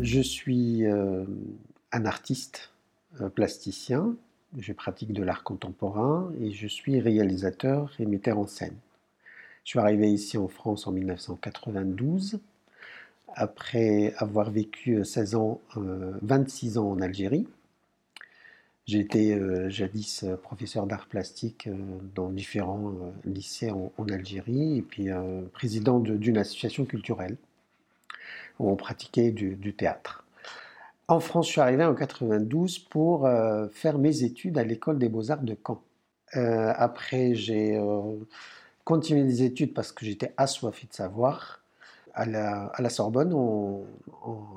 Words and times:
Je 0.00 0.20
suis 0.20 0.86
euh, 0.86 1.24
un 1.92 2.04
artiste 2.04 2.70
euh, 3.20 3.28
plasticien, 3.28 4.14
je 4.56 4.72
pratique 4.72 5.12
de 5.12 5.22
l'art 5.22 5.42
contemporain 5.42 6.30
et 6.40 6.52
je 6.52 6.66
suis 6.66 7.00
réalisateur 7.00 7.92
et 7.98 8.06
metteur 8.06 8.38
en 8.38 8.46
scène. 8.46 8.76
Je 9.64 9.70
suis 9.70 9.78
arrivé 9.78 10.10
ici 10.10 10.38
en 10.38 10.48
France 10.48 10.86
en 10.86 10.92
1992, 10.92 12.38
après 13.34 14.14
avoir 14.18 14.50
vécu 14.50 15.04
16 15.04 15.34
ans, 15.34 15.60
26 15.74 16.78
ans 16.78 16.90
en 16.90 17.00
Algérie. 17.00 17.46
J'ai 18.86 19.00
été 19.00 19.34
euh, 19.34 19.68
jadis 19.68 20.22
euh, 20.22 20.36
professeur 20.36 20.86
d'art 20.86 21.08
plastique 21.08 21.66
euh, 21.66 21.74
dans 22.14 22.28
différents 22.30 22.92
lycées 23.24 23.72
en, 23.72 23.90
Algérie 24.08 24.78
et 24.78 24.82
puis 24.82 25.08
président 25.52 25.98
d'une 25.98 26.38
association 26.38 26.84
culturelle 26.84 27.36
où 28.60 28.70
on 28.70 28.76
pratiquait 28.76 29.32
du, 29.32 29.74
théâtre. 29.74 30.24
En 31.08 31.18
France, 31.18 31.46
je 31.48 31.52
suis 31.52 31.60
arrivé 31.60 31.84
en 31.84 31.94
92 31.94 32.78
pour 32.78 33.28
faire 33.72 33.98
mes 33.98 34.22
études 34.22 34.58
à 34.58 34.64
l'école 34.64 34.98
des 34.98 35.08
beaux-arts 35.08 35.42
de 35.42 35.56
Caen. 35.66 35.82
après, 36.32 37.34
j'ai 37.34 37.78
continué 38.84 39.24
des 39.24 39.42
études 39.42 39.74
parce 39.74 39.92
que 39.92 40.06
j'étais 40.06 40.32
assoiffé 40.36 40.86
de 40.86 40.94
savoir 40.94 41.60
à 42.14 42.24
la, 42.24 42.90
Sorbonne 42.90 43.34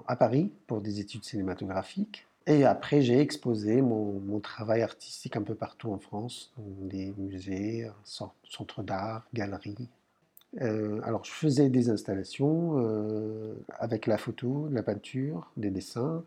à 0.08 0.16
Paris 0.16 0.52
pour 0.68 0.82
des 0.82 1.00
études 1.00 1.24
cinématographiques. 1.24 2.29
Et 2.50 2.66
après, 2.66 3.04
j'ai 3.04 3.20
exposé 3.20 3.80
mon, 3.80 4.40
travail 4.40 4.82
artistique 4.82 5.36
un 5.36 5.44
peu 5.44 5.54
partout 5.54 5.92
en 5.92 6.00
France, 6.00 6.52
dans 6.58 6.88
des 6.88 7.14
musées, 7.16 7.88
centres 8.04 8.82
d'art, 8.82 9.28
galeries. 9.36 9.88
Euh, 10.62 11.00
alors, 11.04 11.24
je 11.24 11.32
faisais 11.32 11.70
des 11.70 11.92
installations 11.92 12.80
euh, 12.80 13.54
avec 13.78 14.08
la 14.08 14.18
photo, 14.18 14.68
la 14.72 14.82
peinture, 14.82 15.52
des 15.58 15.70
dessins. 15.70 16.24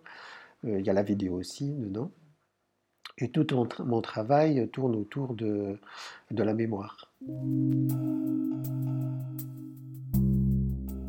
Euh, 0.64 0.78
il 0.78 0.86
y 0.86 0.90
a 0.90 0.92
la 0.92 1.02
vidéo 1.02 1.34
aussi 1.34 1.72
dedans. 1.72 2.12
Et 3.18 3.28
tout 3.28 3.46
mon 3.84 4.00
travail 4.00 4.68
tourne 4.68 4.94
autour 4.94 5.34
de, 5.34 5.76
la 6.30 6.54
mémoire. 6.54 7.10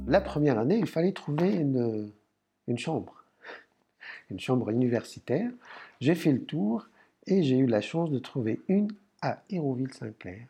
La 0.08 0.22
première 0.22 0.58
année, 0.58 0.80
il 0.80 0.88
fallait 0.88 1.14
trouver 1.14 1.54
une 1.54 2.78
chambre 2.78 3.23
une 4.30 4.40
chambre 4.40 4.70
universitaire. 4.70 5.50
J'ai 6.02 6.16
fait 6.16 6.32
le 6.32 6.44
tour 6.44 6.88
et 7.28 7.44
j'ai 7.44 7.58
eu 7.58 7.68
la 7.68 7.82
chance 7.82 8.12
de 8.12 8.20
trouver 8.20 8.62
une 8.68 8.92
à 9.22 9.42
Hérouville-Saint-Clair. 9.50 10.48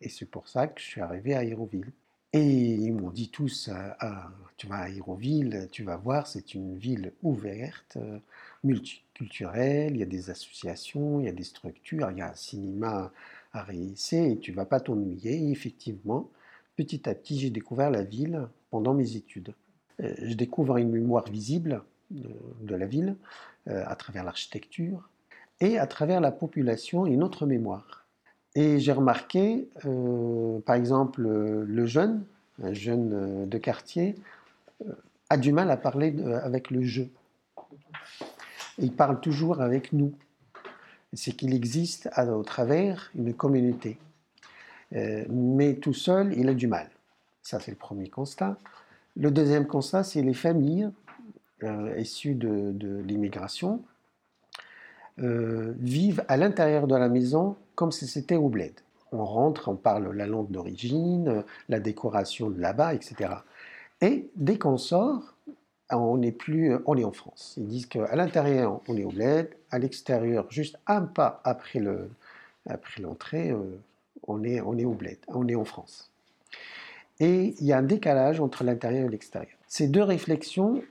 Et 0.00 0.08
c'est 0.08 0.26
pour 0.26 0.48
ça 0.48 0.66
que 0.66 0.80
je 0.80 0.86
suis 0.86 1.00
arrivé 1.00 1.34
à 1.34 1.44
Hérouville. 1.44 1.92
Et 2.32 2.74
ils 2.74 2.92
m'ont 2.92 3.10
dit 3.10 3.28
tous, 3.28 3.70
ah, 3.72 3.96
ah, 4.00 4.30
tu 4.56 4.66
vas 4.66 4.78
à 4.78 4.88
Hérouville, 4.88 5.68
tu 5.70 5.84
vas 5.84 5.96
voir, 5.96 6.26
c'est 6.26 6.54
une 6.54 6.76
ville 6.76 7.12
ouverte, 7.22 7.96
multiculturelle, 8.64 9.94
il 9.94 9.98
y 9.98 10.02
a 10.02 10.06
des 10.06 10.30
associations, 10.30 11.20
il 11.20 11.26
y 11.26 11.28
a 11.28 11.32
des 11.32 11.44
structures, 11.44 12.10
il 12.10 12.18
y 12.18 12.22
a 12.22 12.30
un 12.30 12.34
cinéma 12.34 13.12
à 13.52 13.62
réessayer 13.62 14.32
et 14.32 14.38
tu 14.38 14.52
vas 14.52 14.64
pas 14.64 14.80
t'ennuyer. 14.80 15.34
Et 15.34 15.50
effectivement, 15.50 16.28
petit 16.76 17.08
à 17.08 17.14
petit, 17.14 17.38
j'ai 17.38 17.50
découvert 17.50 17.90
la 17.90 18.02
ville 18.02 18.48
pendant 18.70 18.94
mes 18.94 19.16
études. 19.16 19.54
Euh, 20.00 20.12
je 20.20 20.34
découvre 20.34 20.76
une 20.78 20.90
mémoire 20.90 21.30
visible 21.30 21.82
de, 22.10 22.74
la 22.74 22.86
ville, 22.86 23.16
euh, 23.68 23.82
à 23.86 23.96
travers 23.96 24.24
l'architecture 24.24 25.08
et 25.60 25.78
à 25.78 25.86
travers 25.86 26.20
la 26.20 26.32
population 26.32 27.06
une 27.06 27.22
autre 27.22 27.46
mémoire. 27.46 28.06
Et 28.54 28.78
j'ai 28.78 28.92
remarqué, 28.92 29.68
euh, 29.84 30.60
par 30.60 30.76
exemple, 30.76 31.22
le 31.22 31.86
jeune, 31.86 32.24
un 32.62 32.72
jeune 32.72 33.12
euh, 33.12 33.46
de 33.46 33.58
quartier, 33.58 34.14
a 35.30 35.36
du 35.36 35.52
mal 35.52 35.70
à 35.70 35.76
parler 35.76 36.14
avec 36.42 36.70
le 36.70 36.82
jeu. 36.82 37.08
Il 38.78 38.92
parle 38.92 39.20
toujours 39.20 39.60
avec 39.60 39.92
nous. 39.92 40.12
C'est 41.12 41.32
qu'il 41.32 41.54
existe 41.54 42.08
à, 42.12 42.26
au 42.26 42.42
travers 42.42 43.10
une 43.14 43.32
communauté. 43.32 43.98
mais 44.92 45.74
tout 45.74 45.94
seul, 45.94 46.34
il 46.36 46.48
a 46.48 46.54
du 46.54 46.66
mal. 46.66 46.90
Ça, 47.42 47.60
c'est 47.60 47.70
le 47.70 47.76
premier 47.76 48.08
constat. 48.08 48.58
Le 49.16 49.30
deuxième 49.30 49.66
constat, 49.66 50.02
c'est 50.02 50.22
les 50.22 50.34
familles 50.34 50.90
euh, 51.62 51.94
issus 51.98 52.34
de, 52.34 53.02
l'immigration 53.06 53.82
euh, 55.20 55.74
vivent 55.78 56.24
à 56.28 56.36
l'intérieur 56.36 56.86
de 56.86 56.96
la 56.96 57.08
maison 57.08 57.56
comme 57.74 57.92
si 57.92 58.06
c'était 58.06 58.36
au 58.36 58.48
bled. 58.48 58.74
On 59.12 59.24
rentre, 59.24 59.68
on 59.68 59.76
parle 59.76 60.10
la 60.12 60.26
langue 60.26 60.50
d'origine, 60.50 61.44
la 61.68 61.78
décoration 61.78 62.50
de 62.50 62.60
là-bas, 62.60 62.94
etc. 62.94 63.30
Et 64.00 64.28
dès 64.34 64.58
qu'on 64.58 64.76
sort, 64.76 65.34
on 65.90 66.16
n'est 66.16 66.32
plus, 66.32 66.74
on 66.86 66.96
est 66.96 67.04
en 67.04 67.12
France. 67.12 67.54
Ils 67.56 67.66
disent 67.66 67.86
qu'à 67.86 68.14
l'intérieur, 68.16 68.80
on 68.88 68.96
est 68.96 69.04
au 69.04 69.10
bled, 69.10 69.50
à 69.70 69.78
l'extérieur, 69.78 70.46
juste 70.50 70.78
un 70.86 71.02
pas 71.02 71.40
après 71.44 71.80
l'entrée, 73.00 73.50
euh, 73.50 73.78
on 74.26 74.42
est, 74.44 74.60
on 74.60 74.78
est 74.78 74.84
au 74.84 74.94
bled, 74.94 75.18
on 75.28 75.46
est 75.48 75.54
en 75.54 75.64
France. 75.64 76.10
Et 77.20 77.54
il 77.60 77.66
y 77.66 77.72
a 77.72 77.78
un 77.78 77.82
décalage 77.82 78.40
entre 78.40 78.64
l'intérieur 78.64 79.06
et 79.06 79.10
l'extérieur. 79.10 79.56
Ces 79.68 79.88
deux 79.88 80.02
réflexions 80.02 80.82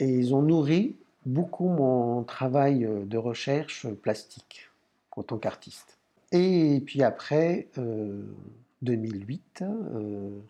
et 0.00 0.08
ils 0.08 0.34
ont 0.34 0.42
nourri 0.42 0.96
beaucoup 1.26 1.68
mon 1.68 2.24
travail 2.24 2.84
euh, 2.84 3.04
de 3.04 3.18
recherche 3.18 3.86
plastique 3.88 4.70
en 5.12 5.22
tant 5.22 5.38
qu'artiste. 5.38 5.98
Et 6.32 6.82
puis 6.86 7.02
après, 7.02 7.68
2008, 8.82 9.62
euh, 9.62 9.66
euh, 9.66 10.40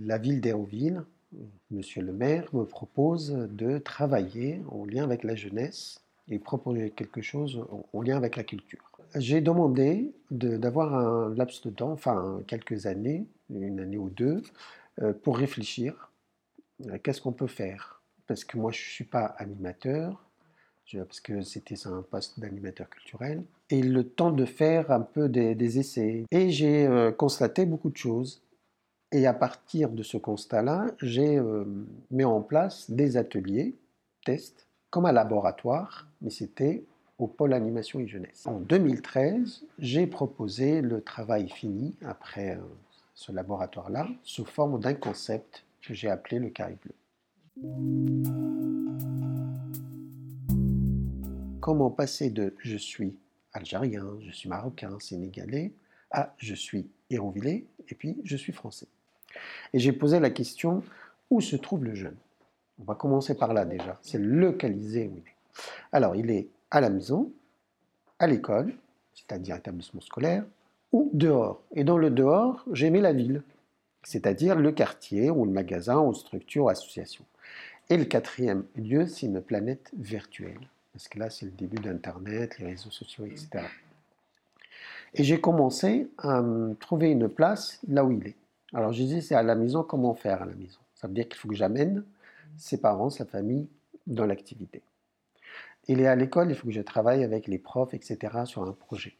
la 0.00 0.18
ville 0.18 0.40
d'Hérouville, 0.40 1.02
monsieur 1.70 2.02
le 2.02 2.12
maire, 2.12 2.48
me 2.54 2.64
propose 2.64 3.30
de 3.32 3.78
travailler 3.78 4.62
en 4.70 4.86
lien 4.86 5.04
avec 5.04 5.22
la 5.22 5.34
jeunesse 5.34 6.00
et 6.28 6.38
proposer 6.38 6.90
quelque 6.90 7.20
chose 7.20 7.64
en 7.92 8.00
lien 8.00 8.16
avec 8.16 8.36
la 8.36 8.42
culture. 8.42 8.90
J'ai 9.14 9.42
demandé 9.42 10.12
d'avoir 10.30 10.94
un 10.94 11.34
laps 11.34 11.60
de 11.62 11.70
temps, 11.70 11.92
enfin 11.92 12.40
quelques 12.46 12.86
années, 12.86 13.26
une 13.50 13.78
année 13.78 13.98
ou 13.98 14.08
deux, 14.08 14.42
pour 15.22 15.36
réfléchir 15.36 16.10
qu'est-ce 17.02 17.20
qu'on 17.20 17.32
peut 17.32 17.46
faire 17.46 17.96
parce 18.26 18.44
que 18.44 18.56
moi 18.56 18.72
je 18.72 18.80
ne 18.80 18.90
suis 18.90 19.04
pas 19.04 19.24
animateur, 19.38 20.26
parce 20.94 21.20
que 21.20 21.42
c'était 21.42 21.86
un 21.86 22.02
poste 22.02 22.38
d'animateur 22.38 22.88
culturel, 22.88 23.42
et 23.70 23.82
le 23.82 24.04
temps 24.04 24.30
de 24.30 24.44
faire 24.44 24.90
un 24.90 25.00
peu 25.00 25.28
des, 25.28 25.78
essais. 25.78 26.24
Et 26.30 26.50
j'ai 26.50 26.86
euh, 26.86 27.10
constaté 27.10 27.66
beaucoup 27.66 27.90
de 27.90 27.96
choses. 27.96 28.42
Et 29.12 29.26
à 29.26 29.32
partir 29.32 29.90
de 29.90 30.02
ce 30.02 30.16
constat-là, 30.16 30.86
j'ai 31.00 31.38
euh, 31.38 31.64
mis 32.10 32.24
en 32.24 32.40
place 32.40 32.90
des 32.90 33.16
ateliers, 33.16 33.74
tests, 34.24 34.66
comme 34.90 35.06
un 35.06 35.12
laboratoire, 35.12 36.08
mais 36.20 36.30
c'était 36.30 36.84
au 37.18 37.26
pôle 37.26 37.54
animation 37.54 38.00
et 38.00 38.06
jeunesse. 38.06 38.46
En 38.46 38.60
2013, 38.60 39.64
j'ai 39.78 40.06
proposé 40.06 40.80
le 40.80 41.00
travail 41.00 41.48
fini 41.48 41.96
après 42.04 42.56
euh, 42.56 42.60
ce 43.14 43.32
laboratoire-là 43.32 44.06
sous 44.22 44.44
forme 44.44 44.78
d'un 44.80 44.94
concept 44.94 45.64
que 45.82 45.94
j'ai 45.94 46.10
appelé 46.10 46.38
le 46.38 46.50
carré 46.50 46.76
bleu. 46.82 46.92
Comment 51.60 51.90
passer 51.90 52.28
de 52.28 52.54
je 52.58 52.76
suis 52.76 53.16
algérien, 53.54 54.06
je 54.20 54.30
suis 54.30 54.50
marocain, 54.50 54.98
sénégalais, 55.00 55.72
à 56.10 56.34
je 56.36 56.54
suis 56.54 56.86
héronvillais 57.08 57.64
et 57.88 57.94
puis 57.94 58.18
je 58.24 58.36
suis 58.36 58.52
français. 58.52 58.88
Et 59.72 59.78
j'ai 59.78 59.92
posé 59.92 60.20
la 60.20 60.28
question 60.28 60.82
où 61.30 61.40
se 61.40 61.56
trouve 61.56 61.84
le 61.84 61.94
jeune? 61.94 62.16
On 62.78 62.84
va 62.84 62.94
commencer 62.94 63.34
par 63.34 63.54
là 63.54 63.64
déjà. 63.64 63.98
C'est 64.02 64.18
localisé 64.18 65.08
où 65.08 65.16
il 65.16 65.22
est. 65.22 65.36
Alors, 65.92 66.14
il 66.14 66.30
est 66.30 66.48
à 66.70 66.82
la 66.82 66.90
maison, 66.90 67.32
à 68.18 68.26
l'école, 68.26 68.74
c'est-à-dire 69.14 69.56
établissement 69.56 70.02
scolaire, 70.02 70.44
ou 70.92 71.08
dehors. 71.14 71.62
Et 71.72 71.84
dans 71.84 71.96
le 71.96 72.10
dehors, 72.10 72.66
j'ai 72.72 72.90
mis 72.90 73.00
la 73.00 73.14
ville, 73.14 73.42
c'est-à-dire 74.02 74.56
le 74.56 74.72
quartier 74.72 75.30
ou 75.30 75.46
le 75.46 75.52
magasin 75.52 76.00
ou 76.00 76.12
structure 76.12 76.64
ou 76.64 76.68
association. 76.68 77.24
Et 77.88 77.96
le 77.96 78.04
quatrième 78.04 78.64
lieu, 78.74 79.06
c'est 79.06 79.26
une 79.26 79.40
planète 79.40 79.92
virtuelle. 79.96 80.58
Parce 80.92 81.06
que 81.08 81.18
là, 81.20 81.30
c'est 81.30 81.46
le 81.46 81.52
début 81.52 81.76
d'Internet, 81.76 82.58
les 82.58 82.66
réseaux 82.66 82.90
sociaux, 82.90 83.26
etc. 83.26 83.64
Et 85.14 85.22
j'ai 85.22 85.40
commencé 85.40 86.08
à 86.18 86.42
trouver 86.80 87.10
une 87.10 87.28
place 87.28 87.78
là 87.86 88.04
où 88.04 88.10
il 88.10 88.26
est. 88.26 88.36
Alors 88.74 88.92
je 88.92 89.02
disais, 89.02 89.20
c'est 89.20 89.36
à 89.36 89.42
la 89.42 89.54
maison, 89.54 89.84
comment 89.84 90.14
faire 90.14 90.42
à 90.42 90.46
la 90.46 90.54
maison? 90.54 90.80
Ça 90.94 91.06
veut 91.06 91.14
dire 91.14 91.28
qu'il 91.28 91.36
faut 91.36 91.48
que 91.48 91.54
j'amène 91.54 92.04
ses 92.56 92.80
parents, 92.80 93.08
sa 93.08 93.24
famille 93.24 93.68
dans 94.06 94.26
l'activité. 94.26 94.82
Il 95.86 96.00
est 96.00 96.08
à 96.08 96.16
l'école, 96.16 96.50
il 96.50 96.56
faut 96.56 96.66
que 96.66 96.72
je 96.72 96.80
travaille 96.80 97.22
avec 97.22 97.46
les 97.46 97.58
profs, 97.58 97.94
etc. 97.94 98.18
sur 98.46 98.64
un 98.64 98.72
projet. 98.72 99.14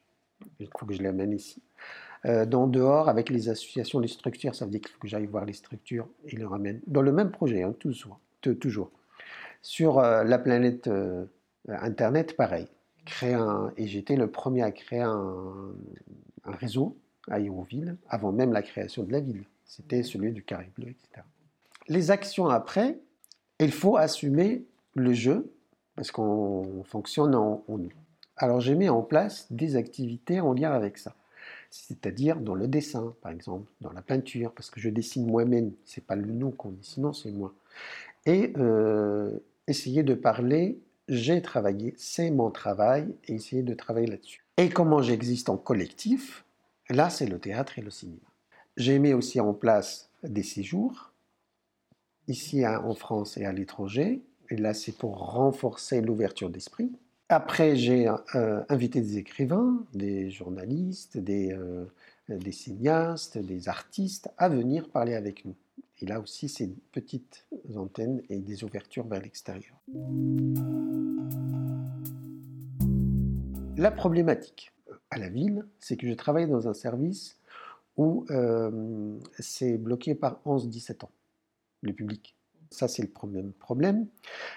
Il 0.58 0.68
faut 0.76 0.86
que 0.86 0.94
je 0.94 1.02
l'amène 1.02 1.32
ici. 1.32 1.62
Euh, 2.24 2.44
dans 2.44 2.66
dehors, 2.66 3.08
avec 3.08 3.30
les 3.30 3.48
associations, 3.48 4.00
les 4.00 4.08
structures, 4.08 4.54
ça 4.56 4.64
veut 4.64 4.72
dire 4.72 4.80
qu'il 4.80 4.90
faut 4.90 4.98
que 4.98 5.08
j'aille 5.08 5.26
voir 5.26 5.44
les 5.44 5.52
structures 5.52 6.08
et 6.26 6.34
les 6.34 6.44
ramène 6.44 6.80
dans 6.88 7.02
le 7.02 7.12
même 7.12 7.30
projet, 7.30 7.62
hein, 7.62 7.72
toujours 7.78 8.18
toujours. 8.52 8.90
Sur 9.62 9.98
euh, 9.98 10.24
la 10.24 10.38
planète 10.38 10.86
euh, 10.86 11.26
Internet, 11.68 12.36
pareil. 12.36 12.68
Créer 13.04 13.34
un, 13.34 13.72
et 13.76 13.86
j'étais 13.86 14.16
le 14.16 14.30
premier 14.30 14.62
à 14.62 14.70
créer 14.70 15.00
un, 15.00 15.74
réseau 16.44 16.96
à 17.28 17.40
Hérouville, 17.40 17.96
avant 18.08 18.32
même 18.32 18.52
la 18.52 18.62
création 18.62 19.02
de 19.02 19.12
la 19.12 19.20
ville. 19.20 19.44
C'était 19.64 20.02
celui 20.02 20.32
du 20.32 20.44
carré 20.44 20.70
bleu, 20.76 20.88
etc. 20.88 21.26
Les 21.88 22.10
actions 22.10 22.48
après, 22.48 22.98
il 23.58 23.72
faut 23.72 23.96
assumer 23.96 24.64
le 24.94 25.12
jeu, 25.12 25.52
parce 25.96 26.10
qu'on 26.10 26.84
fonctionne 26.84 27.34
en, 27.34 27.64
nous. 27.68 27.92
Alors 28.36 28.60
j'ai 28.60 28.74
mis 28.74 28.88
en 28.88 29.02
place 29.02 29.50
des 29.50 29.76
activités 29.76 30.40
en 30.40 30.52
lien 30.52 30.70
avec 30.70 30.98
ça. 30.98 31.14
C'est-à-dire 31.70 32.38
dans 32.38 32.54
le 32.54 32.68
dessin, 32.68 33.14
par 33.22 33.32
exemple, 33.32 33.70
dans 33.80 33.92
la 33.92 34.02
peinture, 34.02 34.52
parce 34.52 34.70
que 34.70 34.80
je 34.80 34.88
dessine 34.88 35.26
moi-même, 35.26 35.72
c'est 35.84 36.04
pas 36.04 36.14
le 36.14 36.26
nous 36.26 36.50
qu'on 36.50 36.70
dessine, 36.70 37.02
non, 37.04 37.12
c'est 37.12 37.32
moi. 37.32 37.52
Et 38.26 38.52
euh, 38.58 39.38
essayer 39.66 40.02
de 40.02 40.14
parler, 40.14 40.78
j'ai 41.08 41.40
travaillé, 41.40 41.94
c'est 41.96 42.30
mon 42.30 42.50
travail, 42.50 43.14
et 43.28 43.34
essayer 43.34 43.62
de 43.62 43.74
travailler 43.74 44.08
là-dessus. 44.08 44.44
Et 44.56 44.68
comment 44.68 45.00
j'existe 45.00 45.48
en 45.48 45.56
collectif, 45.56 46.44
là 46.90 47.08
c'est 47.08 47.26
le 47.26 47.38
théâtre 47.38 47.78
et 47.78 47.82
le 47.82 47.90
cinéma. 47.90 48.18
J'ai 48.76 48.98
mis 48.98 49.14
aussi 49.14 49.40
en 49.40 49.54
place 49.54 50.10
des 50.22 50.42
séjours, 50.42 51.12
ici 52.28 52.66
en 52.66 52.94
France 52.94 53.36
et 53.38 53.44
à 53.44 53.52
l'étranger, 53.52 54.20
et 54.50 54.56
là 54.56 54.74
c'est 54.74 54.92
pour 54.92 55.18
renforcer 55.18 56.00
l'ouverture 56.00 56.50
d'esprit. 56.50 56.90
Après, 57.28 57.74
j'ai 57.74 58.08
euh, 58.36 58.62
invité 58.68 59.00
des 59.00 59.18
écrivains, 59.18 59.84
des 59.94 60.30
journalistes, 60.30 61.16
euh, 61.16 61.84
des, 62.28 62.52
cinéastes, 62.52 63.38
des 63.38 63.68
artistes 63.68 64.30
à 64.38 64.48
venir 64.48 64.88
parler 64.88 65.14
avec 65.14 65.44
nous. 65.44 65.56
Et 66.00 66.06
là 66.06 66.20
aussi, 66.20 66.48
c'est 66.48 66.64
une 66.64 66.76
petite 66.92 67.46
antenne 67.74 68.22
et 68.28 68.40
des 68.40 68.64
ouvertures 68.64 69.06
vers 69.06 69.20
l'extérieur. 69.22 69.80
La 73.76 73.90
problématique 73.90 74.72
à 75.10 75.18
la 75.18 75.28
ville, 75.28 75.66
c'est 75.78 75.96
que 75.96 76.08
je 76.08 76.14
travaille 76.14 76.48
dans 76.48 76.68
un 76.68 76.74
service 76.74 77.38
où 77.96 78.26
euh, 78.30 79.18
c'est 79.38 79.78
bloqué 79.78 80.14
par 80.14 80.40
11-17 80.44 81.04
ans, 81.04 81.10
le 81.82 81.92
public. 81.92 82.36
Ça, 82.70 82.88
c'est 82.88 83.02
le 83.02 83.08
premier 83.08 83.42
problème. 83.58 84.06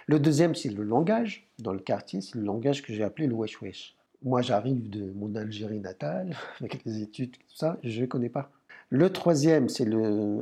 Le 0.07 0.19
deuxième, 0.19 0.55
c'est 0.55 0.69
le 0.69 0.83
langage. 0.83 1.47
Dans 1.59 1.73
le 1.73 1.79
quartier, 1.79 2.21
c'est 2.21 2.35
le 2.35 2.43
langage 2.43 2.81
que 2.81 2.93
j'ai 2.93 3.03
appelé 3.03 3.27
le 3.27 3.35
wesh 3.35 3.61
wesh. 3.61 3.95
Moi, 4.23 4.41
j'arrive 4.41 4.89
de 4.89 5.11
mon 5.11 5.35
Algérie 5.35 5.79
natale, 5.79 6.35
avec 6.59 6.83
les 6.83 7.01
études, 7.01 7.31
tout 7.31 7.55
ça, 7.55 7.79
je 7.83 8.01
ne 8.01 8.05
connais 8.07 8.29
pas. 8.29 8.51
Le 8.89 9.11
troisième, 9.11 9.69
c'est 9.69 9.87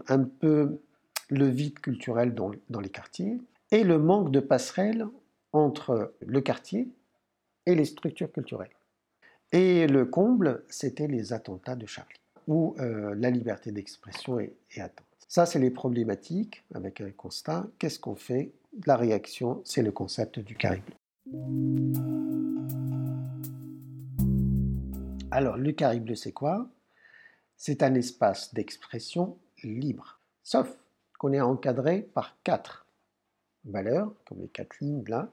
un 0.07 0.24
peu 0.24 0.80
le 1.30 1.48
vide 1.48 1.80
culturel 1.80 2.34
dans, 2.34 2.51
dans 2.69 2.80
les 2.80 2.89
quartiers 2.89 3.38
et 3.72 3.84
le 3.84 3.98
manque 3.98 4.31
de 4.31 4.39
passerelle 4.39 5.07
entre 5.51 6.13
le 6.25 6.42
quartier 6.42 6.88
et 7.66 7.75
les 7.75 7.86
structures 7.86 8.31
culturelles. 8.31 8.72
Et 9.51 9.88
le 9.88 10.06
comble, 10.06 10.63
c'était 10.69 11.07
les 11.07 11.34
attentats 11.34 11.75
de 11.75 11.86
Charlie, 11.86 12.19
où 12.48 12.75
euh, 12.80 13.16
la 13.16 13.30
liberté 13.30 13.72
d'expression 13.72 14.39
est, 14.39 14.54
est 14.72 14.81
atteinte. 14.81 15.06
Ça, 15.28 15.45
c'est 15.45 15.60
les 15.60 15.72
problématiques 15.72 16.63
avec 16.74 17.01
un 17.01 17.12
constat. 17.12 17.68
Qu'est-ce 17.80 18.00
qu'on 18.00 18.16
fait? 18.16 18.51
La 18.86 18.95
réaction, 18.95 19.62
c'est 19.66 19.81
le 19.81 19.92
concept 19.92 20.39
du 20.39 20.56
carré 20.56 20.81
Alors, 25.31 25.57
le 25.57 25.72
carré 25.74 26.00
bleu, 26.00 26.16
c'est 26.16 26.31
quoi? 26.31 26.69
C'est 27.57 27.83
un 27.83 27.95
espace 27.95 28.54
d'expression 28.54 29.38
libre, 29.63 30.19
sauf 30.44 30.77
qu'on 31.18 31.33
est 31.33 31.42
encadré 31.42 32.04
par 32.13 32.38
quatre 32.44 32.86
valeurs, 33.65 34.13
comme 34.25 34.42
les 34.42 34.48
quatre 34.48 34.80
lignes 34.80 35.04
là. 35.07 35.31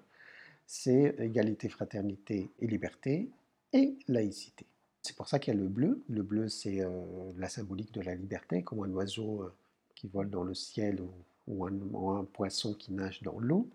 C'est 0.67 1.15
égalité, 1.19 1.69
fraternité 1.69 2.51
et 2.59 2.67
liberté 2.67 3.29
et 3.75 3.99
laïcité. 4.09 4.67
C'est 5.03 5.15
pour 5.15 5.29
ça 5.29 5.39
qu'il 5.39 5.53
y 5.53 5.57
a 5.57 5.61
le 5.61 5.69
bleu. 5.69 6.03
Le 6.09 6.23
bleu, 6.23 6.49
c'est 6.49 6.81
euh, 6.81 6.89
la 7.37 7.51
symbolique 7.51 7.93
de 7.93 8.01
la 8.01 8.15
liberté, 8.15 8.63
comme 8.63 8.83
un 8.83 8.91
oiseau 8.93 9.43
euh, 9.43 9.53
qui 9.95 10.09
vole 10.09 10.31
dans 10.31 10.45
le 10.45 10.55
ciel 10.55 11.01
ou, 11.47 11.67
un, 11.67 12.25
poisson 12.25 12.73
qui 12.73 12.95
nage 12.95 13.23
dans 13.23 13.39
l'eau. 13.39 13.69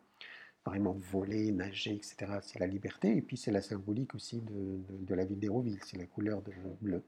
Vraiment 0.66 0.94
voler, 1.12 1.52
nager, 1.52 1.94
etc. 1.94 2.40
C'est 2.42 2.58
la 2.58 2.66
liberté. 2.66 3.16
Et 3.16 3.22
puis 3.22 3.38
c'est 3.38 3.52
la 3.52 3.62
symbolique 3.62 4.16
aussi 4.16 4.42
de, 4.42 5.14
la 5.14 5.24
ville 5.24 5.40
d'Hérouville, 5.40 5.80
c'est 5.86 5.98
la 5.98 6.08
couleur 6.08 6.42
de 6.42 6.52
bleu. 6.82 7.04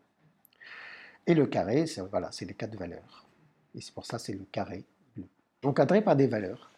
Et 1.27 1.33
le 1.33 1.45
carré, 1.45 1.85
c'est 1.87 2.01
voilà, 2.01 2.29
les 2.39 2.53
quatre 2.53 2.75
valeurs. 2.75 3.27
Et 3.75 3.81
c'est 3.81 3.93
pour 3.93 4.05
ça 4.05 4.19
c'est 4.19 4.33
le 4.33 4.45
carré 4.51 4.83
bleu. 5.15 5.25
Encadré 5.63 6.01
par 6.01 6.15
des 6.15 6.27
valeurs. 6.27 6.71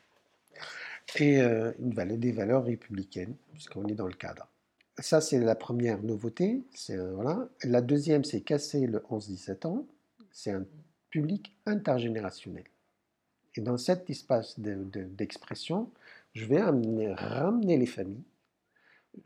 Et 1.20 1.42
euh, 1.42 1.72
une 1.80 1.92
des 2.18 2.32
valeurs 2.32 2.64
républicaines, 2.66 3.36
puisqu'on 3.52 3.86
est 3.86 3.94
dans 3.94 4.08
le 4.08 4.14
cadre. 4.14 4.48
Ça, 5.00 5.22
c'est 5.22 5.40
la 5.40 5.56
première 5.56 6.02
nouveauté. 6.02 6.64
Euh, 6.92 7.14
voilà. 7.16 7.48
La 7.64 7.82
deuxième, 7.82 8.24
c'est 8.24 8.42
casser 8.42 8.86
le 8.88 9.00
11-17 9.00 9.68
ans. 9.68 9.86
C'est 10.32 10.52
un 10.52 10.66
public 11.10 11.56
intergénérationnel. 11.66 12.64
Et 13.56 13.62
dans 13.62 13.78
cet 13.78 14.10
espace 14.10 14.60
d'expression, 14.60 15.90
je 16.34 16.46
vais 16.46 16.62
ramener 16.62 17.78
les 17.78 17.86
familles. 17.86 18.24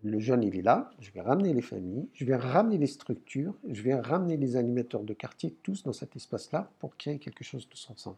Le 0.04 0.20
jeune, 0.20 0.44
il 0.44 0.56
est 0.58 0.62
là, 0.62 0.92
je 1.00 1.12
vais 1.12 1.22
ramener 1.22 1.54
les 1.54 1.62
familles, 1.62 2.08
je 2.14 2.26
vais 2.26 2.36
ramener 2.36 2.78
les 2.78 2.88
structures, 2.88 3.56
je 3.70 3.82
vais 3.82 3.96
ramener 3.96 4.38
les 4.38 4.56
animateurs 4.56 5.04
de 5.04 5.14
quartier, 5.14 5.56
tous 5.64 5.84
dans 5.84 5.94
cet 5.94 6.16
espace-là, 6.16 6.70
pour 6.80 6.98
créer 6.98 7.20
quelque 7.20 7.44
chose 7.44 7.68
de 7.70 7.76
sens. 7.76 8.10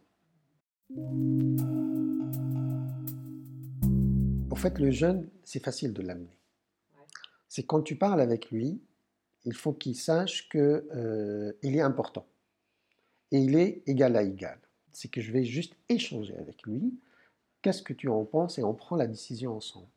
En 4.52 4.56
fait, 4.56 4.80
le 4.80 4.92
jeune, 4.92 5.30
c'est 5.44 5.64
facile 5.64 5.94
de 5.94 6.02
l'amener. 6.02 6.38
C'est 7.48 7.64
quand 7.64 7.82
tu 7.82 7.96
parles 7.96 8.22
avec 8.22 8.50
lui, 8.52 8.82
il 9.46 9.54
faut 9.54 9.74
qu'il 9.74 9.96
sache 9.96 10.50
qu'il 10.50 10.60
euh, 10.60 11.54
est 11.62 11.80
important 11.80 12.26
et 13.32 13.40
il 13.40 13.56
est 13.56 13.84
égal 13.88 14.16
à 14.16 14.24
égal. 14.24 14.60
C'est 14.92 15.10
que 15.10 15.22
je 15.22 15.32
vais 15.32 15.44
juste 15.46 15.76
échanger 15.88 16.36
avec 16.38 16.64
lui. 16.64 16.94
Qu'est-ce 17.62 17.84
que 17.84 17.94
tu 17.94 18.10
en 18.10 18.26
penses 18.26 18.58
Et 18.58 18.64
on 18.64 18.74
prend 18.74 18.96
la 18.96 19.08
décision 19.08 19.56
ensemble. 19.56 19.88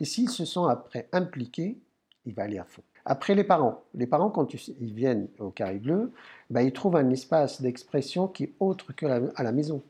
Et 0.00 0.04
s'ils 0.04 0.30
se 0.30 0.44
sont 0.44 0.64
après 0.64 1.08
impliqués, 1.12 1.78
il 2.24 2.34
va 2.34 2.44
aller 2.44 2.58
à 2.58 2.64
fond. 2.64 2.82
Après 3.04 3.34
les 3.34 3.44
parents, 3.44 3.82
les 3.94 4.06
parents 4.06 4.30
quand 4.30 4.54
ils 4.54 4.94
viennent 4.94 5.28
au 5.38 5.50
carré 5.50 5.78
bleu, 5.78 6.12
ben, 6.50 6.62
ils 6.62 6.72
trouvent 6.72 6.96
un 6.96 7.10
espace 7.10 7.60
d'expression 7.60 8.28
qui 8.28 8.44
est 8.44 8.52
autre 8.60 8.92
la, 9.02 9.20
à 9.34 9.42
la 9.42 9.52
maison. 9.52 9.82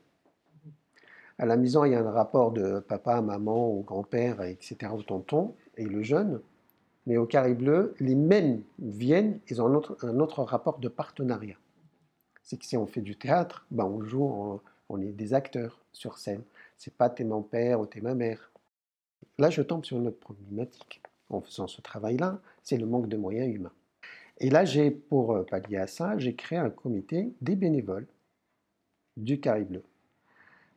À 1.39 1.45
la 1.45 1.57
maison, 1.57 1.85
il 1.85 1.93
y 1.93 1.95
a 1.95 2.01
un 2.01 2.11
rapport 2.11 2.53
de 2.53 2.81
papa, 2.81 3.21
maman, 3.21 3.71
ou 3.71 3.83
grand-père, 3.83 4.43
etc., 4.43 4.93
au 4.95 5.03
tonton, 5.03 5.55
et 5.77 5.85
le 5.85 6.03
jeune. 6.03 6.41
Mais 7.07 7.17
au 7.17 7.27
carré 7.27 7.55
bleu, 7.55 7.95
les 8.01 8.15
mêmes 8.15 8.63
viennent, 8.79 9.41
ils 9.49 9.61
ont 9.61 9.67
un 9.67 10.21
autre 10.21 10.43
rapport 10.43 10.79
de 10.79 10.89
partenariat 10.89 11.57
c'est 12.43 12.57
que 12.59 12.67
si 12.67 12.77
on 12.77 12.87
fait 12.87 13.01
du 13.01 13.17
théâtre, 13.17 13.67
ben 13.71 13.85
on 13.85 14.03
joue, 14.03 14.61
on, 14.89 15.01
est 15.01 15.13
des 15.13 15.33
acteurs 15.33 15.79
sur 15.93 16.19
scène. 16.19 16.43
C'est 16.77 16.95
pas 16.95 17.09
t'es 17.09 17.25
mon 17.25 17.43
père 17.43 17.81
ou 17.81 17.87
t'es 17.87 18.01
ma 18.01 18.15
mère. 18.15 18.51
Là, 19.39 19.51
je 19.51 19.63
tombe 19.63 19.85
sur 19.85 19.97
une 19.99 20.09
autre 20.09 20.21
problématique 20.21 21.03
en 21.31 21.41
faisant 21.41 21.67
ce 21.67 21.81
travail-là, 21.81 22.41
c'est 22.63 22.77
le 22.77 22.87
manque 22.87 23.09
de 23.09 23.17
moyens 23.17 23.55
humains. 23.55 23.73
Et 24.39 24.51
là, 24.51 24.65
j'ai, 24.65 24.91
pour 24.91 25.33
euh, 25.33 25.45
pallier 25.45 25.79
à 25.79 25.87
ça, 25.87 26.19
j'ai 26.19 26.35
créé 26.35 26.59
un 26.59 26.71
comité 26.71 27.33
des 27.41 27.57
bénévoles 27.57 28.07
du 29.17 29.41
Carré 29.41 29.65
Bleu. 29.65 29.83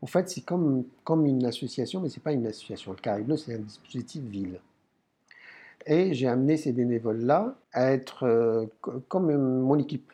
En 0.02 0.08
fait, 0.08 0.30
c'est 0.30 0.42
comme, 0.42 0.86
une 1.26 1.46
association, 1.46 2.00
mais 2.00 2.10
ce 2.10 2.20
n'est 2.20 2.24
pas 2.24 2.34
une 2.34 2.46
association. 2.46 2.92
Le 2.92 2.98
Carré 2.98 3.24
Bleu, 3.24 3.38
c'est 3.38 3.56
un 3.56 3.60
dispositif 3.60 4.24
ville. 4.24 4.60
Et 5.86 6.14
j'ai 6.14 6.28
amené 6.28 6.58
ces 6.58 6.74
bénévoles-là 6.74 7.56
à 7.72 7.92
être 7.92 8.24
euh, 8.24 8.66
comme 9.08 9.36
mon 9.36 9.78
équipe. 9.78 10.12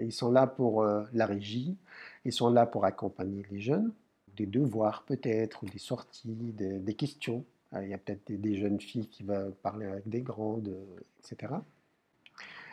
Ils 0.00 0.12
sont 0.12 0.30
là 0.30 0.46
pour 0.46 0.82
euh, 0.82 1.04
la 1.12 1.26
régie, 1.26 1.76
ils 2.24 2.32
sont 2.32 2.50
là 2.50 2.66
pour 2.66 2.84
accompagner 2.84 3.44
les 3.50 3.60
jeunes, 3.60 3.92
des 4.36 4.46
devoirs 4.46 5.04
peut-être, 5.04 5.62
ou 5.62 5.66
des 5.66 5.78
sorties, 5.78 6.52
des, 6.52 6.94
questions. 6.94 7.44
Euh, 7.72 7.84
il 7.84 7.90
y 7.90 7.94
a 7.94 7.98
peut-être 7.98 8.30
des, 8.30 8.56
jeunes 8.56 8.80
filles 8.80 9.08
qui 9.08 9.22
vont 9.22 9.52
parler 9.62 9.86
avec 9.86 10.08
des 10.08 10.22
grandes, 10.22 10.68
euh, 10.68 11.00
etc. 11.18 11.54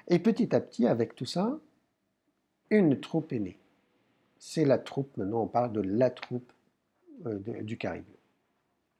Et 0.07 0.19
petit 0.19 0.55
à 0.55 0.59
petit, 0.59 0.87
avec 0.87 1.15
tout 1.15 1.25
ça, 1.25 1.59
une 2.69 2.99
troupe 2.99 3.33
est 3.33 3.39
née. 3.39 3.59
C'est 4.37 4.65
la 4.65 4.77
troupe, 4.77 5.17
maintenant 5.17 5.43
on 5.43 5.47
parle 5.47 5.73
de 5.73 5.81
la 5.81 6.09
troupe 6.09 6.51
du 7.25 7.77
Caribe. 7.77 8.05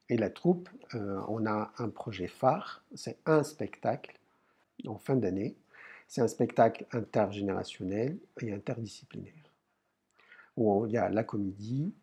Et 0.10 0.18
la 0.18 0.30
troupe, 0.30 0.70
on 0.94 1.46
a 1.46 1.72
un 1.78 1.90
projet 1.90 2.28
phare, 2.28 2.84
c'est 2.94 3.18
un 3.26 3.44
spectacle 3.44 4.20
en 4.86 4.98
fin 4.98 5.16
d'année 5.16 5.56
c'est 6.10 6.22
un 6.22 6.28
spectacle 6.28 6.88
intergénérationnel 6.92 8.18
et 8.42 8.52
interdisciplinaire, 8.52 9.54
où 10.58 10.88
il 10.88 10.94
y 10.94 10.98
a 10.98 11.08
la 11.08 11.24
comédie, 11.24 11.94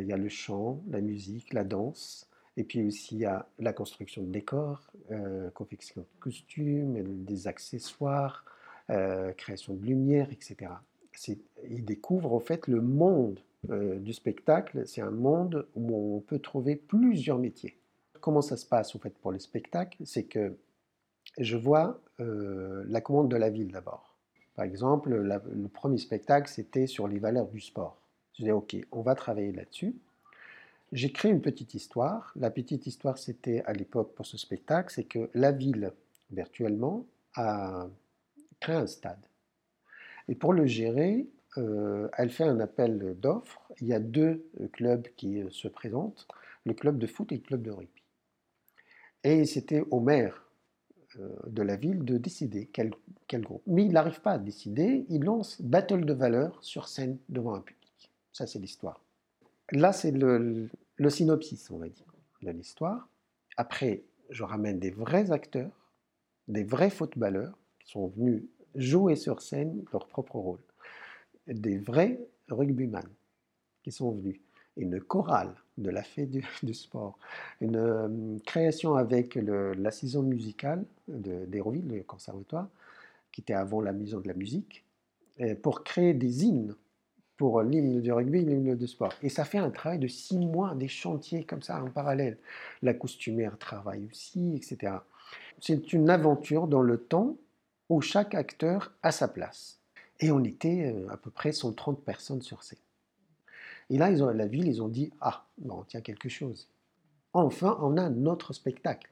il 0.00 0.06
y 0.06 0.12
a 0.12 0.16
le 0.16 0.28
chant, 0.28 0.82
la 0.88 1.00
musique, 1.00 1.52
la 1.52 1.64
danse, 1.64 2.28
et 2.56 2.64
puis 2.64 2.86
aussi 2.86 3.16
il 3.16 3.20
y 3.20 3.24
a 3.26 3.46
la 3.58 3.72
construction 3.72 4.22
de 4.22 4.30
décors, 4.30 4.90
euh, 5.10 5.50
confection 5.50 6.02
de 6.02 6.20
costumes, 6.20 7.24
des 7.24 7.46
accessoires, 7.48 8.44
euh, 8.90 9.32
création 9.32 9.74
de 9.74 9.84
lumière, 9.84 10.28
etc. 10.32 10.72
Ils 11.68 11.84
découvrent 11.84 12.32
en 12.32 12.40
fait 12.40 12.66
le 12.66 12.80
monde 12.80 13.40
euh, 13.70 13.98
du 13.98 14.12
spectacle, 14.12 14.86
c'est 14.86 15.00
un 15.00 15.10
monde 15.10 15.66
où 15.76 16.16
on 16.16 16.20
peut 16.20 16.40
trouver 16.40 16.74
plusieurs 16.76 17.38
métiers. 17.38 17.78
Comment 18.20 18.42
ça 18.42 18.56
se 18.56 18.66
passe 18.66 18.94
en 18.96 18.98
fait 18.98 19.16
pour 19.18 19.30
le 19.30 19.38
spectacle 19.38 19.98
C'est 20.04 20.24
que 20.24 20.56
je 21.38 21.56
vois 21.56 22.00
euh, 22.20 22.84
la 22.88 23.00
commande 23.00 23.30
de 23.30 23.36
la 23.36 23.50
ville 23.50 23.70
d'abord. 23.70 24.16
Par 24.54 24.64
exemple, 24.64 25.14
le 25.14 25.68
premier 25.68 25.96
spectacle, 25.96 26.48
c'était 26.48 26.86
sur 26.86 27.08
les 27.08 27.18
valeurs 27.18 27.48
du 27.48 27.60
sport. 27.60 28.01
Je 28.34 28.42
disais, 28.42 28.52
OK, 28.52 28.76
on 28.92 29.02
va 29.02 29.14
travailler 29.14 29.52
là-dessus. 29.52 29.94
J'ai 30.92 31.12
créé 31.12 31.32
une 31.32 31.40
petite 31.40 31.74
histoire. 31.74 32.32
La 32.36 32.50
petite 32.50 32.86
histoire, 32.86 33.18
c'était 33.18 33.62
à 33.64 33.72
l'époque 33.72 34.14
pour 34.14 34.26
ce 34.26 34.36
spectacle, 34.36 34.92
c'est 34.94 35.04
que 35.04 35.30
la 35.34 35.52
ville, 35.52 35.92
virtuellement, 36.30 37.06
a 37.34 37.88
créé 38.60 38.76
un 38.76 38.86
stade. 38.86 39.24
Et 40.28 40.34
pour 40.34 40.52
le 40.52 40.66
gérer, 40.66 41.26
euh, 41.58 42.08
elle 42.16 42.30
fait 42.30 42.44
un 42.44 42.60
appel 42.60 43.16
d'offres. 43.20 43.62
Il 43.80 43.88
y 43.88 43.94
a 43.94 44.00
deux 44.00 44.46
clubs 44.72 45.06
qui 45.16 45.42
euh, 45.42 45.50
se 45.50 45.68
présentent, 45.68 46.26
le 46.64 46.74
club 46.74 46.98
de 46.98 47.06
foot 47.06 47.32
et 47.32 47.36
le 47.36 47.42
club 47.42 47.62
de 47.62 47.70
rugby. 47.70 48.02
Et 49.24 49.44
c'était 49.44 49.82
au 49.90 50.00
maire 50.00 50.44
euh, 51.18 51.28
de 51.46 51.62
la 51.62 51.76
ville 51.76 52.04
de 52.04 52.16
décider 52.16 52.70
quel, 52.72 52.90
groupe. 53.42 53.62
Mais 53.66 53.84
il 53.84 53.92
n'arrive 53.92 54.20
pas 54.20 54.32
à 54.32 54.38
décider, 54.38 55.06
il 55.08 55.24
lance 55.24 55.60
Battle 55.60 56.04
de 56.04 56.12
valeurs 56.12 56.62
sur 56.62 56.88
scène 56.88 57.18
devant 57.28 57.54
un 57.54 57.60
public. 57.60 57.81
Ça, 58.32 58.46
c'est 58.46 58.58
l'histoire. 58.58 59.00
Là, 59.70 59.92
c'est 59.92 60.10
le, 60.10 60.68
le 60.96 61.10
synopsis, 61.10 61.70
on 61.70 61.78
va 61.78 61.88
dire, 61.88 62.06
de 62.42 62.50
l'histoire. 62.50 63.08
Après, 63.56 64.02
je 64.30 64.42
ramène 64.42 64.78
des 64.78 64.90
vrais 64.90 65.30
acteurs, 65.30 65.70
des 66.48 66.64
vrais 66.64 66.90
footballeurs 66.90 67.56
qui 67.80 67.90
sont 67.90 68.08
venus 68.08 68.44
jouer 68.74 69.16
sur 69.16 69.42
scène 69.42 69.84
leur 69.92 70.06
propre 70.06 70.36
rôle. 70.36 70.60
Des 71.46 71.78
vrais 71.78 72.20
rugbyman 72.48 73.06
qui 73.82 73.92
sont 73.92 74.12
venus. 74.12 74.40
Une 74.76 75.00
chorale 75.00 75.54
de 75.76 75.90
la 75.90 76.02
fête 76.02 76.30
du, 76.62 76.74
sport. 76.74 77.18
Une 77.60 77.76
euh, 77.76 78.38
création 78.46 78.94
avec 78.94 79.34
la 79.34 79.90
saison 79.90 80.22
musicale 80.22 80.84
d'Héroville, 81.08 81.88
le 81.88 82.02
conservatoire, 82.02 82.68
qui 83.32 83.42
était 83.42 83.54
avant 83.54 83.80
la 83.80 83.92
maison 83.92 84.20
de 84.20 84.28
la 84.28 84.34
musique, 84.34 84.84
pour 85.62 85.82
créer 85.82 86.12
des 86.14 86.44
hymnes 86.44 86.76
pour 87.42 87.60
l'hymne 87.62 88.00
du 88.00 88.12
rugby 88.12 88.44
l'hymne 88.44 88.76
de 88.76 88.86
sport. 88.86 89.12
Et 89.20 89.28
ça 89.28 89.44
fait 89.44 89.58
un 89.58 89.70
travail 89.72 89.98
de 89.98 90.06
six 90.06 90.38
mois, 90.38 90.76
des 90.76 90.86
chantiers 90.86 91.42
comme 91.42 91.60
ça 91.60 91.82
en 91.82 91.90
parallèle. 91.90 92.38
La 92.82 92.94
costumière 92.94 93.58
travaille 93.58 94.06
aussi, 94.08 94.54
etc. 94.54 94.98
C'est 95.58 95.92
une 95.92 96.08
aventure 96.08 96.68
dans 96.68 96.82
le 96.82 96.98
temps 96.98 97.36
où 97.88 98.00
chaque 98.00 98.36
acteur 98.36 98.92
a 99.02 99.10
sa 99.10 99.26
place. 99.26 99.80
Et 100.20 100.30
on 100.30 100.44
était 100.44 100.94
euh, 100.94 101.10
à 101.10 101.16
peu 101.16 101.32
près 101.32 101.50
130 101.50 102.04
personnes 102.04 102.42
sur 102.42 102.62
scène. 102.62 102.78
Et 103.90 103.98
là, 103.98 104.12
ils 104.12 104.22
ont, 104.22 104.28
la 104.28 104.46
ville, 104.46 104.68
ils 104.68 104.80
ont 104.80 104.86
dit 104.88 105.10
Ah, 105.20 105.44
bon, 105.58 105.80
on 105.80 105.82
tient 105.82 106.00
quelque 106.00 106.28
chose. 106.28 106.68
Enfin, 107.32 107.76
on 107.80 107.96
a 107.96 108.08
notre 108.08 108.52
spectacle 108.52 109.10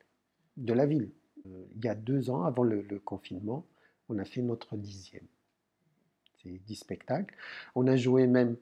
de 0.57 0.73
la 0.73 0.87
ville. 0.87 1.11
Euh, 1.47 1.65
il 1.75 1.85
y 1.85 1.89
a 1.89 1.97
deux 1.97 2.31
ans, 2.31 2.45
avant 2.45 2.63
le, 2.63 2.85
confinement, 3.05 3.67
on 4.09 4.19
a 4.19 4.25
fait 4.25 4.41
notre 4.41 4.77
dixième. 4.77 5.27
C'est 6.42 6.59
dix 6.64 6.76
spectacles. 6.76 7.35
On 7.75 7.87
a 7.87 7.97
joué 7.97 8.26
même 8.26 8.56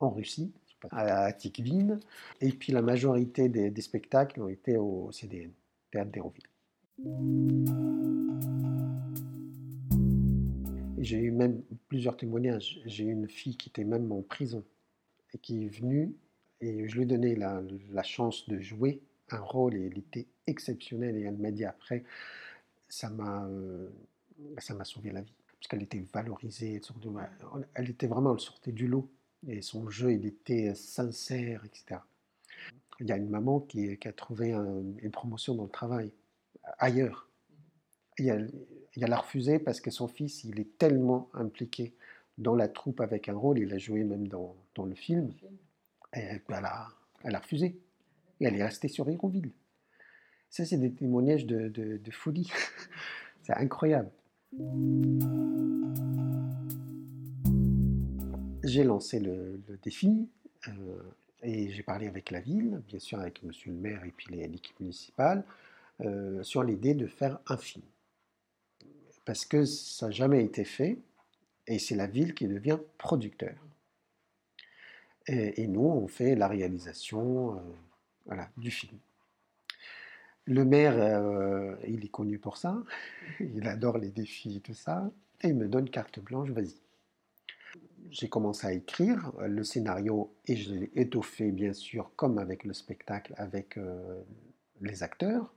en 0.00 0.10
Russie, 0.10 0.52
à 0.90 1.32
Tikvin. 1.32 1.98
Et 2.40 2.50
puis 2.50 2.72
la 2.72 2.82
majorité 2.82 3.48
des, 3.48 3.80
spectacles 3.80 4.40
ont 4.42 4.48
été 4.48 4.76
au 4.76 5.10
CDN, 5.12 5.52
Théâtre 5.90 6.10
d'Hérouville. 6.10 6.44
J'ai 10.98 11.18
eu 11.18 11.30
même 11.30 11.62
plusieurs 11.88 12.16
témoignages. 12.16 12.80
J'ai 12.86 13.04
eu 13.04 13.12
une 13.12 13.28
fille 13.28 13.56
qui 13.56 13.68
était 13.68 13.84
même 13.84 14.10
en 14.10 14.22
prison 14.22 14.64
et 15.32 15.38
qui 15.38 15.64
est 15.64 15.68
venue 15.68 16.14
et 16.60 16.88
je 16.88 16.94
lui 16.94 17.02
ai 17.02 17.06
donné 17.06 17.36
la, 17.36 17.62
chance 18.02 18.48
de 18.48 18.58
jouer 18.58 19.02
un 19.30 19.40
rôle 19.40 19.74
et 19.74 19.86
elle 19.86 19.98
était 19.98 20.26
exceptionnelle 20.46 21.16
et 21.16 21.22
elle 21.22 21.36
m'a 21.36 21.50
dit 21.50 21.64
après, 21.64 22.04
ça 22.88 23.10
m'a 23.10 23.44
euh, 23.46 23.88
ça 24.58 24.74
m'a 24.74 24.84
sauvé 24.84 25.10
la 25.10 25.20
vie 25.20 25.34
parce 25.64 25.70
qu'elle 25.70 25.82
était 25.82 26.04
valorisée, 26.12 26.78
elle 27.72 27.88
était 27.88 28.06
vraiment, 28.06 28.34
elle 28.34 28.40
sortait 28.40 28.70
du 28.70 28.86
lot 28.86 29.10
et 29.48 29.62
son 29.62 29.88
jeu 29.88 30.12
il 30.12 30.26
était 30.26 30.74
sincère, 30.74 31.64
etc. 31.64 32.02
Il 33.00 33.06
y 33.06 33.12
a 33.12 33.16
une 33.16 33.30
maman 33.30 33.60
qui, 33.60 33.98
a 34.04 34.12
trouvé 34.12 34.52
une 34.52 35.10
promotion 35.10 35.54
dans 35.54 35.64
le 35.64 35.70
travail 35.70 36.12
ailleurs. 36.78 37.30
Et 38.18 38.26
elle, 38.26 38.52
l'a 38.94 39.16
refusé 39.16 39.58
parce 39.58 39.80
que 39.80 39.90
son 39.90 40.06
fils 40.06 40.44
il 40.44 40.60
est 40.60 40.76
tellement 40.76 41.30
impliqué 41.32 41.94
dans 42.36 42.54
la 42.54 42.68
troupe 42.68 43.00
avec 43.00 43.30
un 43.30 43.34
rôle, 43.34 43.58
il 43.58 43.72
a 43.72 43.78
joué 43.78 44.04
même 44.04 44.28
dans, 44.28 44.54
dans 44.74 44.84
le 44.84 44.94
film, 44.94 45.32
et 46.14 46.20
elle, 46.20 46.42
a, 46.50 46.88
elle 47.22 47.34
a 47.34 47.38
refusé. 47.38 47.80
Et 48.38 48.44
elle 48.44 48.56
est 48.56 48.64
restée 48.64 48.88
sur 48.88 49.08
Hérouville. 49.08 49.52
Ça, 50.50 50.66
c'est 50.66 50.76
des 50.76 50.92
témoignages 50.92 51.46
de, 51.46 51.68
de, 51.68 52.10
folie. 52.10 52.52
c'est 53.42 53.54
incroyable. 53.54 54.10
J'ai 58.62 58.82
lancé 58.82 59.20
le, 59.20 59.60
défi 59.82 60.28
euh, 60.68 60.72
et 61.42 61.70
j'ai 61.70 61.82
parlé 61.82 62.06
avec 62.06 62.30
la 62.30 62.40
ville, 62.40 62.80
bien 62.88 62.98
sûr 62.98 63.20
avec 63.20 63.42
monsieur 63.42 63.70
le 63.70 63.76
maire 63.78 64.04
et 64.04 64.10
puis 64.10 64.34
l'équipe 64.34 64.78
municipale, 64.80 65.44
euh, 66.00 66.42
sur 66.42 66.62
l'idée 66.62 66.94
de 66.94 67.06
faire 67.06 67.38
un 67.46 67.56
film. 67.56 67.84
Parce 69.24 69.44
que 69.44 69.64
ça 69.64 70.06
n'a 70.06 70.12
jamais 70.12 70.44
été 70.44 70.64
fait 70.64 70.98
et 71.66 71.78
c'est 71.78 71.96
la 71.96 72.06
ville 72.06 72.34
qui 72.34 72.46
devient 72.46 72.78
producteur. 72.98 73.54
Et, 75.26 75.66
nous, 75.66 75.80
on 75.80 76.06
fait 76.06 76.34
la 76.34 76.48
réalisation 76.48 77.58
euh, 78.30 78.42
du 78.58 78.70
film. 78.70 78.98
Le 80.46 80.64
maire, 80.64 80.94
euh, 80.98 81.74
il 81.86 82.04
est 82.04 82.10
connu 82.10 82.38
pour 82.38 82.56
ça, 82.56 82.82
il 83.40 83.66
adore 83.66 83.98
les 83.98 84.10
défis 84.10 84.56
et 84.56 84.60
tout 84.60 84.74
ça, 84.74 85.10
et 85.42 85.48
il 85.48 85.56
me 85.56 85.68
donne 85.68 85.88
carte 85.88 86.20
blanche, 86.20 86.50
vas-y. 86.50 86.74
J'ai 88.10 88.28
commencé 88.28 88.66
à 88.66 88.72
écrire 88.72 89.32
le 89.40 89.64
scénario 89.64 90.34
et 90.46 90.56
je 90.56 90.74
l'ai 90.74 90.90
étoffé, 90.94 91.50
bien 91.50 91.72
sûr, 91.72 92.12
comme 92.16 92.38
avec 92.38 92.64
le 92.64 92.74
spectacle, 92.74 93.34
avec 93.38 93.78
euh, 93.78 94.22
les 94.82 95.02
acteurs. 95.02 95.54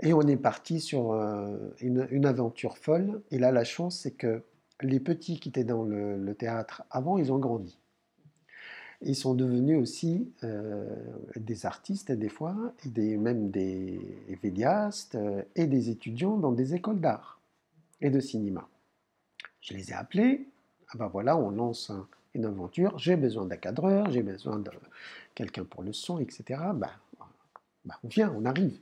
Et 0.00 0.12
on 0.12 0.22
est 0.22 0.36
parti 0.36 0.80
sur 0.80 1.14
une, 1.80 2.06
une, 2.10 2.26
aventure 2.26 2.76
folle. 2.76 3.22
Et 3.30 3.38
là, 3.38 3.50
la 3.50 3.64
chance, 3.64 3.98
c'est 4.00 4.12
que 4.12 4.44
les 4.82 5.00
petits 5.00 5.40
qui 5.40 5.48
étaient 5.48 5.64
dans 5.64 5.82
le, 5.84 6.34
théâtre 6.34 6.84
avant, 6.90 7.18
ils 7.18 7.32
ont 7.32 7.38
grandi. 7.38 7.78
Ils 9.02 9.16
sont 9.16 9.34
devenus 9.34 9.78
aussi 9.78 10.32
euh, 10.42 10.86
des 11.36 11.66
artistes 11.66 12.12
des 12.12 12.28
fois, 12.28 12.56
et 12.96 13.16
même 13.16 13.50
des 13.50 14.00
vidéastes 14.42 15.16
euh, 15.16 15.42
et 15.54 15.66
des 15.66 15.90
étudiants 15.90 16.36
dans 16.36 16.52
des 16.52 16.74
écoles 16.74 17.00
d'art 17.00 17.40
et 18.00 18.10
de 18.10 18.20
cinéma. 18.20 18.68
Je 19.60 19.74
les 19.74 19.90
ai 19.90 19.94
appelés, 19.94 20.48
ah 20.88 20.98
ben 20.98 21.08
voilà, 21.08 21.36
on 21.36 21.50
lance 21.50 21.92
une 22.34 22.44
aventure, 22.44 22.98
j'ai 22.98 23.16
besoin 23.16 23.44
d'un 23.46 23.56
cadreur, 23.56 24.10
j'ai 24.10 24.22
besoin 24.22 24.58
de 24.58 24.70
quelqu'un 25.34 25.64
pour 25.64 25.82
le 25.82 25.92
son, 25.92 26.18
etc. 26.18 26.60
Ben, 26.74 26.90
ben, 27.84 27.94
on 28.02 28.08
vient, 28.08 28.32
on 28.36 28.44
arrive. 28.44 28.78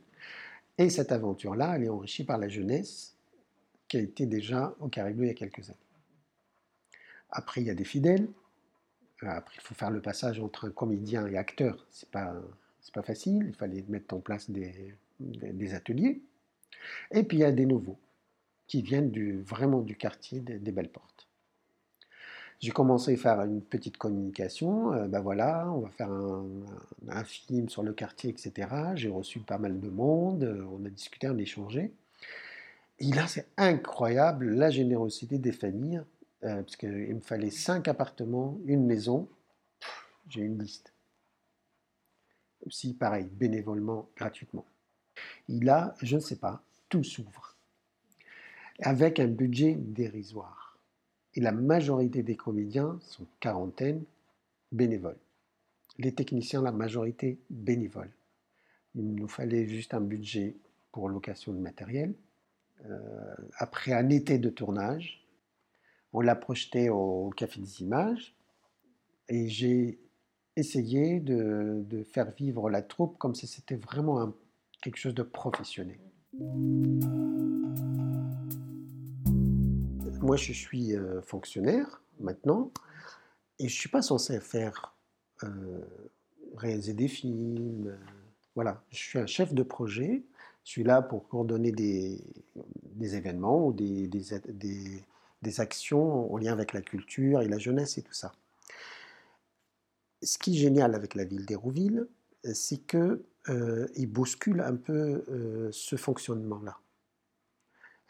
Et 0.77 0.89
cette 0.89 1.11
aventure-là, 1.11 1.75
elle 1.75 1.83
est 1.83 1.89
enrichie 1.89 2.23
par 2.23 2.37
la 2.37 2.49
jeunesse 2.49 3.15
qui 3.87 3.97
a 3.97 4.01
été 4.01 4.25
déjà 4.25 4.75
au 4.79 4.87
Caribou 4.87 5.23
il 5.23 5.27
y 5.27 5.31
a 5.31 5.35
quelques 5.35 5.69
années. 5.69 5.77
Après, 7.29 7.61
il 7.61 7.67
y 7.67 7.69
a 7.69 7.75
des 7.75 7.85
fidèles. 7.85 8.27
Euh, 9.23 9.27
après, 9.27 9.55
il 9.57 9.61
faut 9.61 9.75
faire 9.75 9.91
le 9.91 10.01
passage 10.01 10.39
entre 10.39 10.67
un 10.67 10.71
comédien 10.71 11.27
et 11.27 11.37
acteur. 11.37 11.85
C'est 11.89 12.09
pas, 12.09 12.33
pas 12.93 13.03
facile. 13.03 13.45
Il 13.47 13.53
fallait 13.53 13.83
mettre 13.87 14.15
en 14.15 14.19
place 14.19 14.49
des, 14.49 14.93
des, 15.19 15.73
ateliers. 15.73 16.21
Et 17.11 17.23
puis, 17.23 17.37
il 17.37 17.41
y 17.41 17.45
a 17.45 17.51
des 17.51 17.65
nouveaux 17.65 17.97
qui 18.67 18.81
viennent 18.81 19.11
du, 19.11 19.41
vraiment 19.41 19.81
du 19.81 19.95
quartier 19.95 20.39
des, 20.39 20.71
Belles 20.71 20.89
Portes. 20.89 21.27
J'ai 22.59 22.71
commencé 22.71 23.13
à 23.13 23.17
faire 23.17 23.41
une 23.41 23.61
petite 23.61 23.97
communication. 23.97 24.91
ben 25.07 25.19
voilà, 25.19 25.69
on 25.71 25.81
va 25.81 25.89
faire 25.89 26.09
un, 26.09 27.23
film 27.25 27.69
sur 27.69 27.83
le 27.83 27.93
quartier, 27.93 28.29
etc. 28.29 28.69
J'ai 28.95 29.09
reçu 29.09 29.39
pas 29.39 29.57
mal 29.57 29.79
de 29.79 29.89
monde. 29.89 30.67
On 30.71 30.83
a 30.85 30.89
discuté, 30.89 31.29
on 31.29 31.37
a 31.37 31.41
échangé. 31.41 31.91
Et 32.99 33.11
là, 33.11 33.27
c'est 33.27 33.47
incroyable 33.57 34.49
la 34.51 34.69
générosité 34.69 35.37
des 35.37 35.51
familles 35.51 36.01
euh, 36.45 36.61
parce 36.61 36.75
qu'il 36.75 37.15
me 37.15 37.21
fallait 37.21 37.49
cinq 37.49 37.87
appartements, 37.87 38.59
une 38.65 38.85
maison, 38.85 39.27
j'ai 40.29 40.41
une 40.41 40.61
liste. 40.61 40.93
Aussi, 42.65 42.93
pareil, 42.93 43.25
bénévolement, 43.31 44.09
gratuitement. 44.15 44.65
Il 45.47 45.69
a, 45.69 45.95
je 46.01 46.15
ne 46.15 46.21
sais 46.21 46.35
pas, 46.35 46.63
tout 46.89 47.03
s'ouvre. 47.03 47.55
Avec 48.79 49.19
un 49.19 49.27
budget 49.27 49.75
dérisoire. 49.75 50.77
Et 51.33 51.41
la 51.41 51.51
majorité 51.51 52.23
des 52.23 52.35
comédiens 52.35 52.97
sont 53.01 53.25
quarantaine 53.39 54.03
bénévoles. 54.71 55.17
Les 55.97 56.13
techniciens, 56.13 56.61
la 56.61 56.71
majorité 56.71 57.39
bénévoles. 57.49 58.11
Il 58.95 59.15
nous 59.15 59.27
fallait 59.27 59.67
juste 59.67 59.93
un 59.93 60.01
budget 60.01 60.55
pour 60.91 61.09
location 61.09 61.53
de 61.53 61.59
matériel. 61.59 62.13
Euh, 62.85 63.35
après 63.57 63.93
un 63.93 64.09
été 64.09 64.37
de 64.37 64.49
tournage, 64.49 65.24
on 66.15 66.21
l'a 66.21 66.35
projeté 66.35 66.89
au 66.89 67.29
Café 67.35 67.59
des 67.59 67.81
Images 67.81 68.33
et 69.27 69.49
j'ai 69.49 69.99
essayé 70.55 71.19
de, 71.19 72.03
faire 72.03 72.31
vivre 72.31 72.69
la 72.69 72.81
troupe 72.81 73.17
comme 73.17 73.35
si 73.35 73.47
c'était 73.47 73.75
vraiment 73.75 74.31
quelque 74.81 74.97
chose 74.97 75.13
de 75.13 75.23
professionnel. 75.23 75.99
moi 80.21 80.37
je 80.37 80.53
suis 80.53 80.95
euh, 80.95 81.21
fonctionnaire 81.21 82.01
maintenant 82.19 82.71
et 83.59 83.67
je 83.67 83.75
suis 83.75 83.89
pas 83.89 84.01
censé 84.01 84.39
faire 84.39 84.95
euh, 85.43 85.81
réaliser 86.55 86.93
des 86.93 87.07
films. 87.07 87.89
euh, 87.89 87.97
voilà, 88.55 88.83
je 88.89 88.97
suis 88.97 89.19
un 89.19 89.27
chef 89.27 89.53
de 89.53 89.61
projet. 89.61 90.23
Je 90.63 90.71
suis 90.71 90.83
là 90.83 91.03
pour 91.03 91.27
coordonner 91.27 91.71
des, 91.71 92.19
événements 93.15 93.67
ou 93.67 93.73
des- 93.73 94.09
des 95.45 95.61
actions 95.61 96.33
en 96.33 96.37
lien 96.37 96.51
avec 96.51 96.73
la 96.73 96.81
culture 96.81 97.41
et 97.41 97.47
la 97.47 97.57
jeunesse 97.57 97.97
et 97.97 98.01
tout 98.01 98.13
ça. 98.13 98.33
Ce 100.21 100.37
qui 100.37 100.55
est 100.55 100.59
génial 100.59 100.95
avec 100.95 101.15
la 101.15 101.23
ville 101.23 101.45
d'Hérouville, 101.45 102.07
euh, 102.45 102.51
c'est 102.53 102.79
que 102.79 103.23
euh, 103.49 103.87
il 103.95 104.07
bouscule 104.07 104.61
un 104.61 104.75
peu 104.75 105.23
euh, 105.29 105.69
ce 105.71 105.95
fonctionnement-là. 105.95 106.77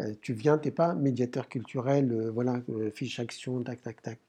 Euh, 0.02 0.14
tu 0.22 0.34
viens, 0.34 0.58
tu 0.58 0.68
n'es 0.68 0.72
pas 0.72 0.94
médiateur 0.94 1.50
culturel, 1.50 2.30
voilà, 2.30 2.62
fiche 2.94 3.20
action, 3.20 3.62
tac, 3.64 3.82
tac, 3.82 4.02
tac. 4.02 4.20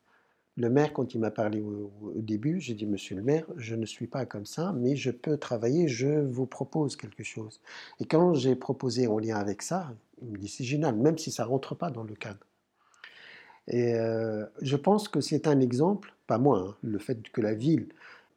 Le 0.57 0.71
maire, 0.71 0.93
quand 0.93 1.15
il 1.15 1.21
m'a 1.21 1.31
parlé 1.31 1.61
au, 1.61 1.93
au 2.03 2.23
début, 2.23 2.61
j'ai 2.61 2.75
dit, 2.75 2.87
Monsieur 2.87 3.15
le 3.15 3.23
maire, 3.23 3.47
je 3.57 3.75
ne 3.75 3.85
suis 3.85 4.07
pas 4.07 4.25
comme 4.25 4.47
ça, 4.47 4.73
mais 4.73 4.97
je 4.97 5.11
peux 5.11 5.37
travailler, 5.37 5.87
je 5.87 6.09
vous 6.09 6.47
propose 6.47 6.97
quelque 6.97 7.23
chose. 7.23 7.61
Et 8.01 8.07
quand 8.07 8.35
j'ai 8.35 8.57
proposé 8.57 9.07
en 9.07 9.19
lien 9.19 9.37
avec 9.37 9.61
ça, 9.63 9.95
il 10.23 10.31
me 10.31 10.39
dit, 10.39 10.49
c'est 10.49 10.65
génial, 10.65 10.97
même 10.97 11.19
si 11.19 11.31
ça 11.31 11.45
ne 11.45 11.49
rentre 11.51 11.75
pas 11.75 11.91
dans 11.91 12.05
le 12.05 12.15
cadre. 12.15 12.47
Et 13.69 13.95
euh, 13.95 14.45
je 14.63 14.77
pense 14.77 15.09
que 15.09 15.21
c'est 15.21 15.47
un 15.47 15.61
exemple, 15.61 16.15
pas 16.27 16.39
moi, 16.39 16.59
hein, 16.59 16.77
le 16.83 16.99
fait 16.99 17.21
que 17.31 17.41
la 17.41 17.55
ville 17.55 17.89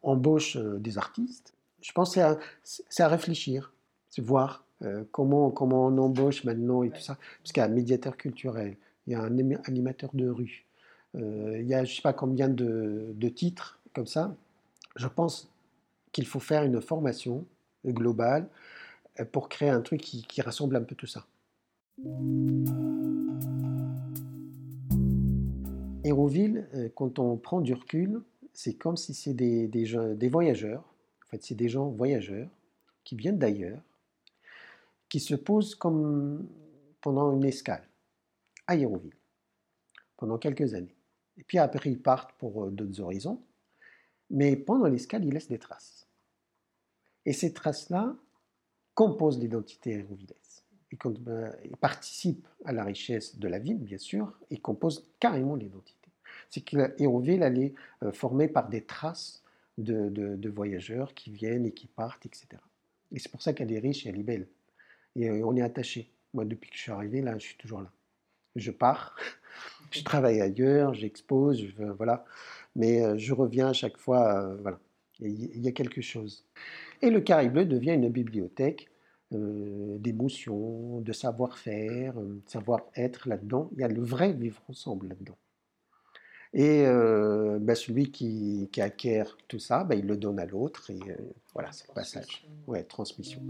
embauche 0.01 0.57
euh, 0.57 0.79
des 0.79 0.97
artistes, 0.97 1.53
je 1.81 1.91
pense 1.91 2.15
que 2.15 2.21
c'est 2.63 3.03
à, 3.03 3.07
réfléchir, 3.07 3.73
c'est 4.09 4.21
voir 4.21 4.65
euh, 4.81 5.03
comment, 5.11 5.51
comment 5.51 5.87
on 5.87 5.97
embauche 5.97 6.43
maintenant 6.43 6.83
et 6.83 6.89
tout 6.89 6.99
ça. 6.99 7.17
Parce 7.41 7.51
qu'il 7.51 7.61
y 7.61 7.63
a 7.63 7.69
un 7.69 7.73
médiateur 7.73 8.17
culturel, 8.17 8.75
il 9.07 9.13
y 9.13 9.15
a 9.15 9.21
un 9.21 9.37
animateur 9.65 10.09
de 10.13 10.29
rue, 10.29 10.65
il 11.15 11.65
y 11.65 11.73
a 11.73 11.83
je 11.85 11.91
ne 11.91 11.95
sais 11.95 12.01
pas 12.01 12.13
combien 12.13 12.49
de, 12.49 13.29
titres 13.35 13.79
comme 13.95 14.07
ça. 14.07 14.35
Je 14.95 15.07
pense 15.07 15.49
qu'il 16.11 16.25
faut 16.25 16.39
faire 16.39 16.63
une 16.63 16.81
formation 16.81 17.45
globale 17.85 18.47
pour 19.31 19.49
créer 19.49 19.69
un 19.69 19.81
truc 19.81 20.01
qui 20.01 20.41
rassemble 20.41 20.75
un 20.75 20.83
peu 20.83 20.95
tout 20.95 21.07
ça. 21.07 21.25
Hérouville, 26.09 26.67
euh, 26.73 26.89
quand 26.95 27.19
on 27.19 27.37
prend 27.37 27.61
du 27.61 27.73
recul, 27.73 28.21
c'est 28.51 28.73
comme 28.73 28.97
si 28.97 29.13
c'est 29.13 29.35
des, 29.35 30.29
voyageurs. 30.29 30.83
En 31.25 31.29
fait, 31.29 31.43
c'est 31.43 31.55
des 31.55 31.69
gens 31.69 31.89
voyageurs 31.89 32.49
qui 33.03 33.15
viennent 33.15 33.37
d'ailleurs, 33.37 33.81
qui 35.07 35.19
se 35.19 35.35
posent 35.35 35.75
comme 35.75 36.47
pendant 37.01 37.31
une 37.31 37.45
escale 37.45 37.87
à 38.65 38.75
Hérouville, 38.75 39.15
pendant 40.17 40.39
quelques 40.39 40.73
années. 40.73 40.95
Et 41.37 41.43
puis 41.43 41.59
après, 41.59 41.91
ils 41.91 42.01
partent 42.01 42.33
pour 42.39 42.65
euh, 42.65 42.71
d'autres 42.71 42.99
horizons. 43.01 43.41
Mais 44.31 44.55
pendant 44.55 44.87
l'escale, 44.87 45.25
ils 45.25 45.33
laissent 45.33 45.47
des 45.47 45.59
traces. 45.59 46.07
Et 47.25 47.33
ces 47.33 47.53
traces-là 47.53 48.15
composent 48.95 49.39
l'identité 49.39 49.91
hérouvillaise. 49.91 50.63
Euh, 51.27 51.51
ils 51.63 51.77
participent 51.77 52.47
à 52.65 52.71
la 52.71 52.83
richesse 52.83 53.37
de 53.37 53.47
la 53.47 53.59
ville, 53.59 53.77
bien 53.77 53.99
sûr, 53.99 54.33
et 54.49 54.57
composent 54.57 55.07
carrément 55.19 55.55
l'identité. 55.55 55.98
C'est 56.49 56.61
que 56.61 56.77
elle 56.97 57.57
est 57.59 57.73
formée 58.11 58.47
par 58.47 58.69
des 58.69 58.81
traces 58.81 59.43
de, 59.77 60.49
voyageurs 60.49 61.13
qui 61.13 61.31
viennent 61.31 61.65
et 61.65 61.71
qui 61.71 61.87
partent, 61.87 62.25
etc. 62.25 62.47
Et 63.11 63.19
c'est 63.19 63.31
pour 63.31 63.41
ça 63.41 63.53
qu'elle 63.53 63.71
est 63.71 63.79
riche 63.79 64.05
et 64.05 64.09
elle 64.09 64.19
est 64.19 64.23
belle. 64.23 64.47
Et 65.15 65.29
euh, 65.29 65.45
on 65.45 65.55
est 65.55 65.61
attaché. 65.61 66.11
Moi, 66.33 66.45
depuis 66.45 66.69
que 66.69 66.75
je 66.75 66.81
suis 66.81 66.91
arrivé, 66.91 67.21
là, 67.21 67.37
je 67.37 67.45
suis 67.45 67.57
toujours 67.57 67.81
là. 67.81 67.91
Je 68.55 68.71
pars, 68.71 69.15
je 69.91 70.03
travaille 70.03 70.41
ailleurs, 70.41 70.93
j'expose, 70.93 71.65
je, 71.65 71.83
voilà. 71.83 72.25
Mais 72.75 73.03
euh, 73.03 73.17
je 73.17 73.33
reviens 73.33 73.69
à 73.69 73.73
chaque 73.73 73.97
fois, 73.97 74.43
euh, 74.43 74.57
voilà. 74.61 74.79
Il 75.21 75.59
y, 75.59 75.67
a 75.67 75.73
quelque 75.73 75.99
chose. 75.99 76.45
Et 77.01 77.09
le 77.09 77.19
Carré 77.19 77.49
Bleu 77.49 77.65
devient 77.65 77.91
une 77.91 78.07
bibliothèque 78.07 78.89
d'émotions, 79.31 81.01
de 81.01 81.11
savoir-faire, 81.11 82.17
euh, 82.17 82.41
de 82.45 82.49
savoir-être 82.49 83.27
là-dedans. 83.29 83.69
Il 83.73 83.81
y 83.81 83.83
a 83.83 83.87
le 83.87 84.01
vrai 84.01 84.33
vivre 84.33 84.61
ensemble 84.69 85.09
là-dedans. 85.09 85.37
Et 86.53 86.83
euh, 86.85 87.59
bah, 87.61 87.75
celui 87.75 88.11
qui, 88.11 88.69
qui 88.71 88.81
acquiert 88.81 89.37
tout 89.47 89.59
ça, 89.59 89.83
bah, 89.83 89.95
il 89.95 90.07
le 90.07 90.17
donne 90.17 90.39
à 90.39 90.45
l'autre. 90.45 90.89
Et 90.89 90.99
euh, 91.09 91.15
voilà, 91.53 91.71
c'est 91.71 91.87
le 91.87 91.93
passage. 91.93 92.47
Ouais, 92.67 92.83
transmission. 92.83 93.41